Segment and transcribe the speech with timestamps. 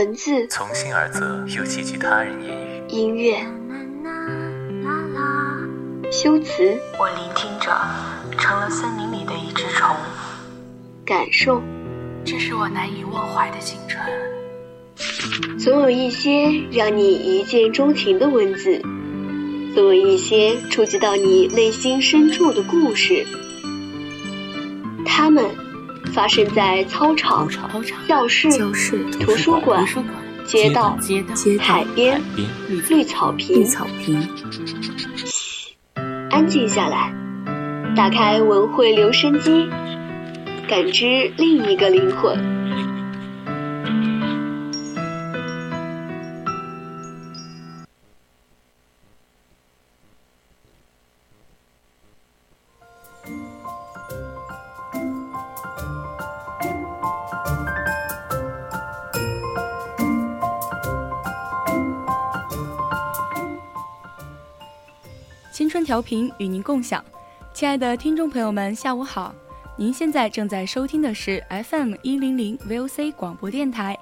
[0.00, 2.82] 文字从心而泽，又寄居他人言语。
[2.88, 3.36] 音乐，
[6.10, 7.70] 修辞，我聆听着，
[8.38, 9.94] 成了森林里的一只虫。
[11.04, 11.62] 感受，
[12.24, 14.02] 这是我难以忘怀的青春。
[15.58, 18.80] 总有一些让你一见钟情的文字，
[19.74, 23.26] 总有一些触及到你内心深处的故事。
[25.04, 25.44] 他们
[26.12, 27.48] 发生在操场、
[28.08, 28.48] 教室、
[29.20, 29.86] 图书馆、
[30.44, 30.98] 街道、
[31.58, 32.20] 海边、
[32.88, 33.64] 绿草坪。
[35.16, 35.74] 嘘，
[36.30, 37.14] 安静下来，
[37.94, 39.68] 打开文汇留声机，
[40.68, 42.59] 感知另一个灵魂。
[65.60, 67.04] 青春调频与您共享，
[67.52, 69.34] 亲爱的听众朋友们，下午好！
[69.76, 73.94] 您现在正在收听的是 FM 一零零 VOC 广播电台，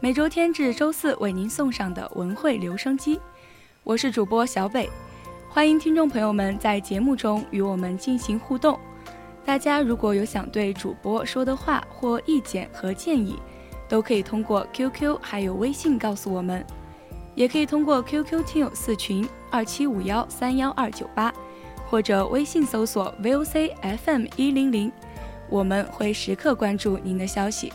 [0.00, 3.18] 每周天至周四为您送上的文汇留声机，
[3.84, 4.90] 我是主播小北，
[5.48, 8.78] 欢迎听众朋友们在节目中与我们进行互动。
[9.46, 13.38] 大家如果有想对主播说的话或意见和建议，
[13.88, 16.62] 都可以通过 QQ 还有微信告诉我们。
[17.34, 21.32] 也可以通过 QQ 听友四群二七五幺三幺二九八，
[21.88, 23.72] 或者微信搜索 VOC
[24.04, 24.92] FM 一零零，
[25.48, 27.72] 我们会时刻关注您的消息。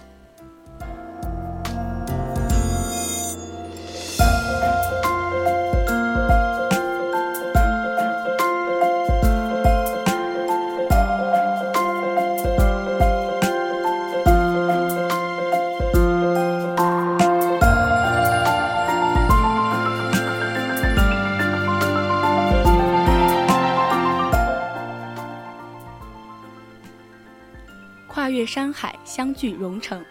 [28.23, 30.01] 跨越山海相聚蓉城，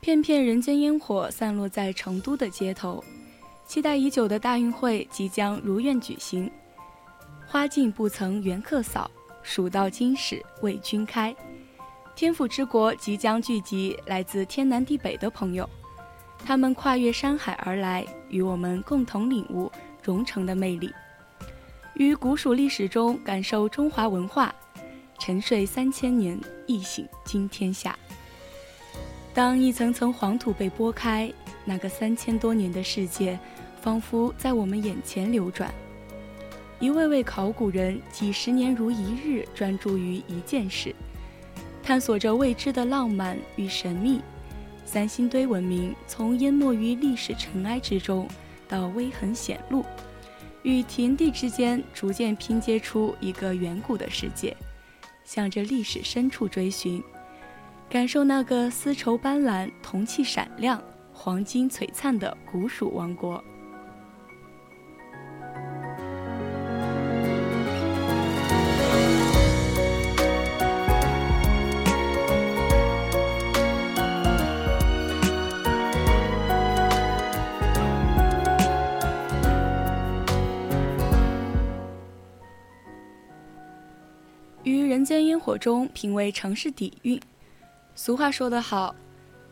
[0.00, 3.04] 片片人间烟火散落在成都的街头，
[3.66, 6.50] 期待已久的大运会即将如愿举行。
[7.46, 9.10] 花径不曾缘客扫，
[9.42, 11.36] 蜀道今始为君开。
[12.16, 15.68] 天府之国即将聚集来自天南地北的朋友，
[16.42, 19.70] 他们跨越山海而来，与我们共同领悟
[20.02, 20.90] 蓉城的魅力，
[21.96, 24.54] 于古蜀历史中感受中华文化。
[25.18, 27.98] 沉睡三千年，一醒惊天下。
[29.34, 31.32] 当一层层黄土被拨开，
[31.64, 33.38] 那个三千多年的世界，
[33.80, 35.72] 仿佛在我们眼前流转。
[36.80, 40.94] 一位位考古人几十年如一日专注于一件事，
[41.82, 44.20] 探索着未知的浪漫与神秘。
[44.84, 48.26] 三星堆文明从淹没于历史尘埃之中，
[48.66, 49.84] 到微痕显露，
[50.62, 54.56] 与田地之间逐渐拼接出一个远古的世界。
[55.28, 57.04] 向着历史深处追寻，
[57.86, 63.44] 感受那个丝绸斑斓、铜器闪亮、黄金璀璨的古蜀王国。
[84.88, 87.20] 人间烟火中品味城市底蕴。
[87.94, 88.94] 俗话说得好，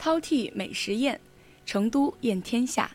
[0.00, 1.20] 饕餮美食宴，
[1.66, 2.90] 成都宴天下。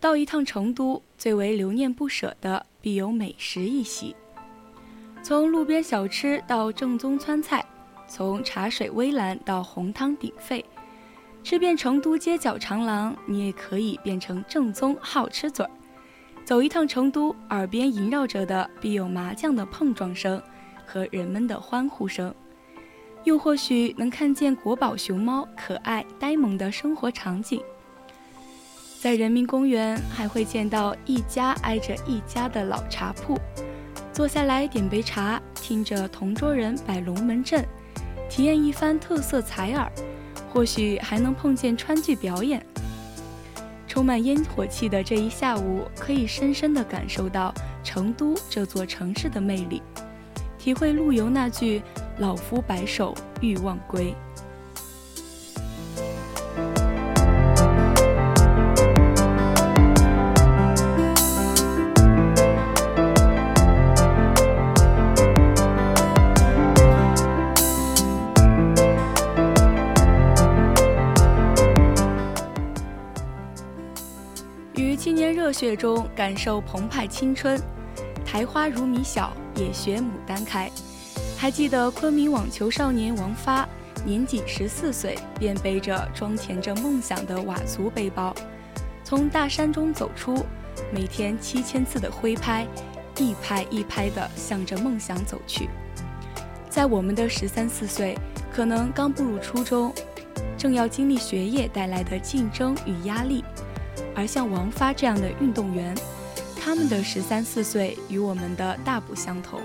[0.00, 4.16] 到一趟成都，最为留念不舍的必有美食一席。
[5.22, 7.64] 从路边小吃到正宗川菜，
[8.08, 10.64] 从茶水微澜到红汤鼎沸，
[11.44, 15.70] 吃遍成都街角长廊，你也可以变成正宗好吃嘴儿。
[16.44, 20.42] 走一趟成都，耳边萦绕着的必有麻将的碰撞声。
[20.88, 22.34] 和人们的欢呼声，
[23.24, 27.60] 又或许能看见国宝熊猫可爱呆萌的生活场景。
[28.98, 33.38] 在人民公园，还会见到一家挨着一家的老茶铺，
[34.14, 37.62] 坐下来点杯茶，听着同桌人摆龙门阵，
[38.30, 39.92] 体验一番特色采耳，
[40.50, 42.64] 或许还能碰见川剧表演。
[43.86, 47.52] 充满烟火气的这一下午，可以深深地感受到
[47.84, 49.82] 成都这座城市的魅力。
[50.68, 51.80] 体会陆游那句
[52.20, 54.14] “老夫白首欲忘归”。
[74.76, 77.58] 于青年热血中感受澎湃青春。
[78.30, 80.70] 苔花如米小，也学牡丹开。
[81.36, 83.68] 还记得昆明网球少年王发，
[84.04, 88.34] 年仅十四岁，便背着装填着梦想的佤族背包，
[89.04, 90.44] 从大山中走出，
[90.92, 92.66] 每天七千次的挥拍，
[93.18, 95.68] 一拍一拍地向着梦想走去。
[96.68, 98.16] 在我们的十三四岁，
[98.52, 99.92] 可能刚步入初中，
[100.56, 103.44] 正要经历学业带来的竞争与压力，
[104.14, 105.96] 而像王发这样的运动员。
[106.60, 109.60] 他们的十三四岁与我们的大不相同。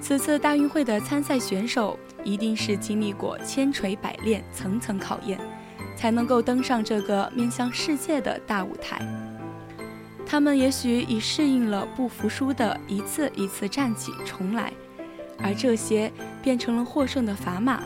[0.00, 5.38] 此次大运会的参赛选手一定是经历过千锤百炼、层层考验，
[5.96, 9.00] 才能够登上这个面向世界的大舞台。
[10.26, 14.72] 他们也许已适应了不服输的一次一次站起重来，
[15.38, 16.10] 而这些
[16.42, 17.82] 变成了获胜的砝码，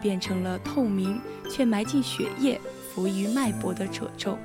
[0.00, 1.20] 变成了透明
[1.50, 2.60] 却埋进血液、
[2.94, 4.38] 浮于脉搏的褶皱。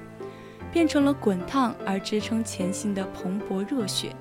[0.71, 4.15] 变成了滚烫而支撑前行的蓬勃热血，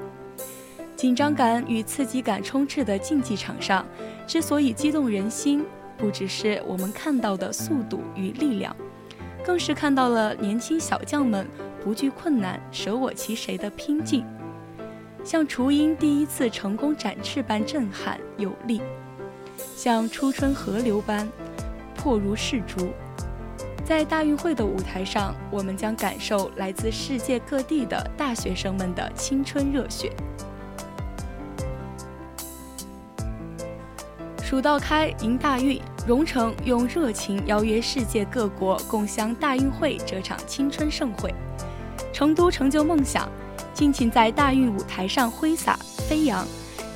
[0.96, 3.86] 紧张感与刺激感充斥的竞技场上，
[4.26, 5.64] 之所以激动人心，
[5.96, 8.74] 不只是我们看到的速度与力量，
[9.44, 11.46] 更是看到了年轻小将们
[11.82, 14.24] 不惧困难、舍我其谁的拼劲，
[15.22, 18.82] 像雏鹰第一次成功展翅般震撼有力，
[19.76, 21.28] 像初春河流般
[21.94, 22.88] 破如赤珠。
[23.90, 30.12] 在大运会的舞台上，我们将感受来自世界各地的大学生们的青春热血。
[34.44, 41.34] 蜀道开，迎大运，蓉城用热情邀约世界各国共襄大运会这场青春盛会。
[42.12, 43.28] 成都成就梦想，
[43.74, 45.76] 尽情在大运舞台上挥洒
[46.08, 46.46] 飞扬，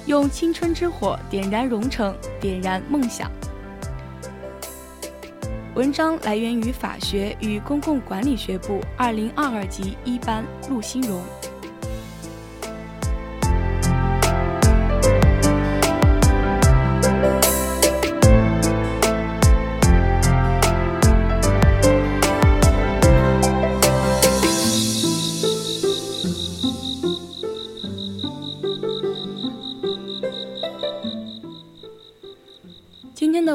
[0.06, 3.28] 用青春之火点燃蓉城，点燃梦想。
[5.74, 11.20] 文章来源于法学与公共管理学部二零二二级一班陆新荣。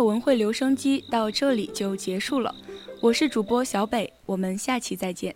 [0.03, 2.53] 文汇留声机到这里就结束了，
[3.01, 5.35] 我是主播小北，我们下期再见。